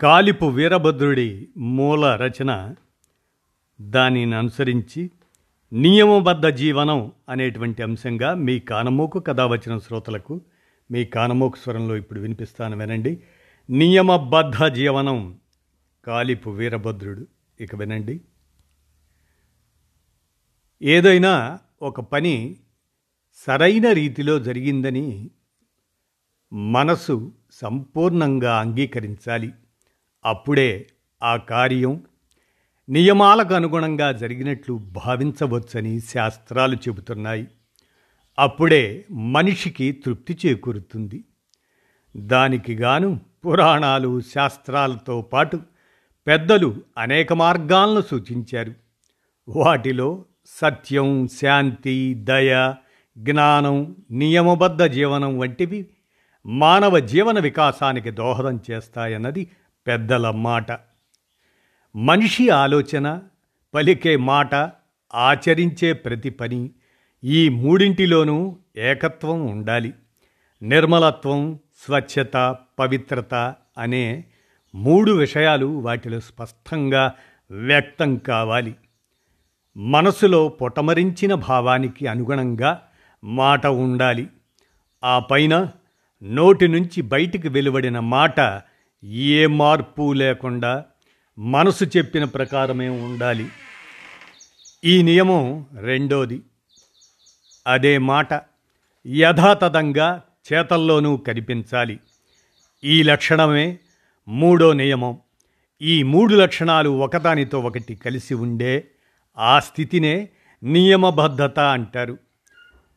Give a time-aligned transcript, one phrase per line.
[0.00, 2.74] కాలిపు వీరభద్రుడి మూల రచన
[3.80, 5.10] దానిని అనుసరించి
[5.72, 10.40] నియమబద్ధ జీవనం అనేటువంటి అంశంగా మీ కానమోకు కథ వచ్చిన శ్రోతలకు
[10.90, 13.22] మీ కానమోకు స్వరంలో ఇప్పుడు వినిపిస్తాను వినండి.
[13.70, 15.38] నియమబద్ధ జీవనం
[16.06, 17.26] కాలిపు వీరభద్రుడు.
[17.60, 18.20] ఇక వినండి.
[20.82, 22.56] ఏదైనా ఒక పని
[23.46, 25.30] సరైన రీతిలో జరిగిందని
[26.52, 29.52] మనసు సంపూర్ణంగా అంగీకరించాలి.
[30.28, 30.86] అప్పుడే
[31.22, 32.02] ఆ కార్యం
[32.88, 37.48] నియమాలకు అనుగుణంగా జరిగినట్లు భావించవచ్చని శాస్త్రాలు చెబుతున్నాయి.
[38.38, 41.24] అప్పుడే మనిషికి తృప్తి చేకూరుతుంది.
[42.16, 45.60] దానికి గాను పురాణాలు శాస్త్రాలతో పాటు
[46.26, 48.74] పెద్దలు అనేక మార్గాలను సూచించారు.
[49.48, 52.74] వాటిలో సత్యం శాంతి దయ
[53.18, 55.86] జ్ఞానం నియమబద్ధ జీవనం వంటివి
[56.46, 59.50] మానవ జీవన వికాసానికి దోహదం చేస్తాయన్నది
[59.88, 60.72] పెద్దల మాట.
[61.96, 63.20] మనిషి ఆలోచన
[63.74, 64.54] పలికే మాట
[65.14, 66.70] ఆచరించే ప్రతి పని
[67.24, 69.94] ఈ మూడింటిలోనూ ఏకత్వం ఉండాలి.
[70.62, 73.34] నిర్మలత్వం స్వచ్ఛత పవిత్రత
[73.78, 74.24] అనే
[74.74, 77.14] మూడు విషయాలు వాటిలో స్పష్టంగా
[77.50, 78.74] వ్యక్తం కావాలి.
[79.76, 82.82] మనసులో పొటమరించిన భావానికి అనుగుణంగా
[83.24, 84.28] మాట ఉండాలి.
[85.04, 85.68] ఆ పైన
[86.22, 88.40] నోటి నుంచి బయటికి వెలువడిన మాట
[89.04, 90.84] ఏ మార్పు లేకుండా
[91.38, 93.48] మనసు చెప్పిన ప్రకారమే ఉండాలి.
[94.84, 96.42] ఈ నియమం రెండోది.
[97.66, 98.28] అదే మాట
[99.06, 100.22] యథాతథంగా
[100.52, 102.00] చేతల్లోనూ కనిపించాలి.
[102.84, 103.78] ఈ లక్షణమే
[104.28, 105.18] మూడో నియమం.
[105.82, 108.84] ఈ మూడు లక్షణాలు ఒకదానితో ఒకటి కలిసి ఉండే
[109.38, 110.28] ఆ స్థితినే
[110.62, 112.18] నియమబద్ధత అంటారు.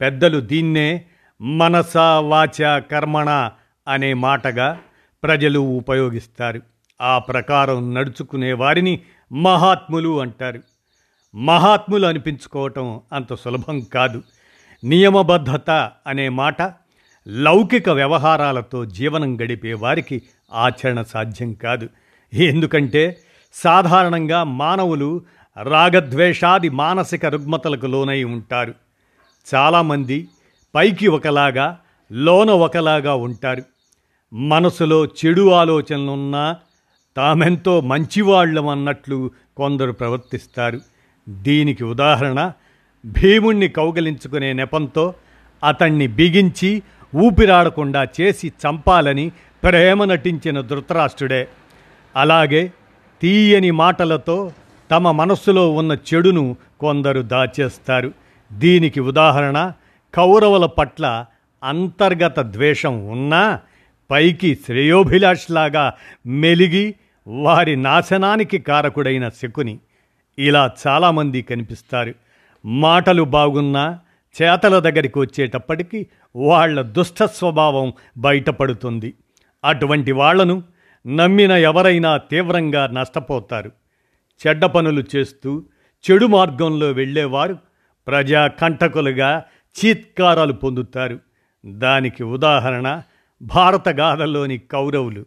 [0.00, 1.04] పెద్దలు దీన్నే
[1.40, 3.50] మనస వాచ కర్మణ
[3.88, 4.80] అనే మాటగా
[5.24, 6.60] ప్రజలు ఉపయోగిస్తారు.
[7.00, 9.00] ఆ ప్రకారం నడుచుకునే వారిని
[9.32, 10.60] మహాత్ములు అంటారు.
[11.36, 14.22] మహాత్ములు అనిపించుకోవటం అంత సులభం కాదు.
[14.84, 15.70] నియమబద్ధత
[16.06, 16.62] అనే మాట
[17.28, 20.22] లౌకిక వ్యవహారాలతో జీవనం గడిపే వారికి
[20.52, 21.88] ఆచరణ సాధ్యం కాదు.
[22.32, 23.18] ఎందుకంటే
[23.52, 25.22] సాధారణంగా మానవులు
[25.62, 28.74] రాగద్వేషాది మానసిక రుగ్మతలకు లోనై ఉంటారు.
[29.54, 30.28] చాలామంది
[30.74, 31.78] పైకి ఒకలాగా
[32.12, 33.62] లోన ఒకలాగా ఉంటారు.
[34.32, 36.56] మనసులో చెడు ఆలోచనలున్నా
[37.16, 40.80] తామెంతో మంచివాళ్ళం అన్నట్లు కొందరు ప్రవర్తిస్తారు.
[41.28, 42.52] దీనికి ఉదాహరణ
[43.06, 45.14] భీముణ్ణి కౌగలించుకునే నెపంతో
[45.64, 46.82] అతన్ని బిగించి
[47.16, 49.32] ఊపిరాడకుండా చేసి చంపాలని
[49.64, 51.48] ప్రేమ నటించిన ధృతరాష్ట్రుడే.
[52.16, 52.72] అలాగే
[53.22, 54.52] తీయని మాటలతో
[54.90, 58.12] తమ మనస్సులో ఉన్న చెడును కొందరు దాచేస్తారు.
[58.52, 59.72] దీనికి ఉదాహరణ
[60.14, 61.26] కౌరవుల పట్ల
[61.64, 63.60] అంతర్గత ద్వేషం ఉన్నా
[64.10, 65.94] పైకి శ్రేయోభిలాష్లాగా
[66.26, 66.94] మెలిగి
[67.26, 69.78] వారి నాశనానికి కారకుడైన శకుని.
[70.38, 72.14] ఇలా చాలామంది కనిపిస్తారు.
[72.64, 73.98] మాటలు బాగున్నా
[74.42, 76.06] చేతల దగ్గరికి వచ్చేటప్పటికి
[76.36, 79.14] వాళ్ళ దుష్ట స్వభావం బయటపడుతుంది.
[79.64, 80.62] అటువంటి వాళ్ళను
[81.06, 83.70] నమ్మిన ఎవరైనా తీవ్రంగా నష్టపోతారు.
[84.46, 85.64] చెడ్డ పనులు చేస్తూ
[86.10, 87.58] చెడు మార్గంలో వెళ్ళేవారు
[88.06, 89.44] ప్రజా కంటకులుగా
[89.78, 91.18] చీత్కారాలు పొందుతారు.
[91.66, 93.02] దానికి ఉదాహరణ
[93.42, 95.26] భారతగాథలోని కౌరవులు.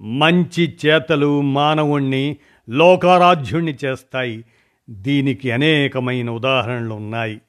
[0.00, 2.36] మంచి చేతలు మానవుణ్ణి
[2.68, 4.44] లోకారాధ్యుణ్ణి చేస్తాయి.
[4.90, 7.40] దీనికి అనేకమైన ఉదాహరణలు ఉన్నాయి.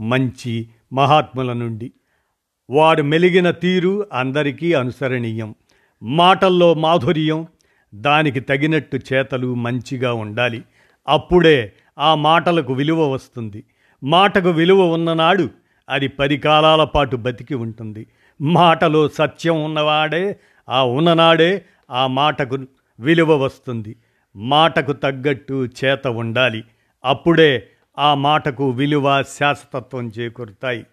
[0.00, 1.92] మంచి మహాత్ముల నుండి.
[2.70, 5.54] వారు మెలిగిన తీరు అందరికీ అనుసరణీయం.
[6.02, 7.46] మాటల్లో మాధుర్యం
[7.94, 10.62] దానికి తగినట్టు చేతలు మంచిగా ఉండాలి.
[11.08, 13.64] అప్పుడే ఆ మాటలకు విలువ వస్తుంది.
[14.04, 15.50] మాటకు విలువ ఉన్ననాడు
[15.88, 18.06] అది పది కాలాల పాటు బతికి ఉంటుంది.
[18.40, 22.58] మాటలో సత్యం ఉన్నవాడే ఆ ఉన్ననాడే ఆ మాటకు
[23.00, 23.96] విలువ వస్తుంది.
[24.36, 26.64] మాటకు తగ్గట్టు చేత ఉండాలి.
[27.04, 27.68] అప్పుడే
[27.98, 30.86] ఆ మాటకు విలువ శాశ్వతత్వం చేకూరుతాయి.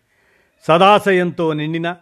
[0.68, 1.96] సదాశయంతో నిండిన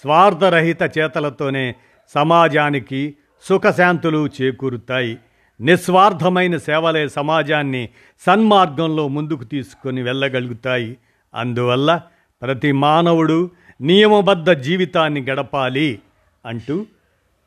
[0.00, 1.74] స్వార్థరహిత చేతలతోనే
[2.14, 5.18] సమాజానికి సుఖశాంతులు చేకూరుతాయి.
[5.60, 7.88] నిస్వార్థమైన సేవలే సమాజాన్ని
[8.26, 10.96] సన్మార్గంలో ముందుకు తీసుకొని వెళ్ళగలుగుతాయి.
[11.34, 12.00] అందువల్ల
[12.42, 13.50] ప్రతి మానవుడు
[13.80, 15.98] నియమబద్ధ జీవితాన్ని గడపాలి
[16.46, 16.86] అంటూ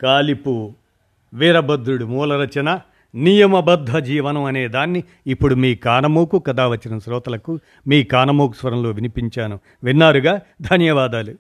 [0.01, 0.73] కాలిపు
[1.33, 2.79] వీరభద్రుడు మూలరచన
[3.15, 9.59] నియమబద్ధ జీవనం అనే దాన్ని ఇప్పుడు మీ కానమోకు కథ వచ్చిన శ్రోతలకు మీ కానమోకు స్వరంలో వినిపించాను.
[9.83, 10.41] విన్నారుగా?
[10.61, 11.35] ధన్యవాదాలు.